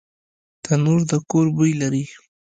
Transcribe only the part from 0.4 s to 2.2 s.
تنور د کور بوی لري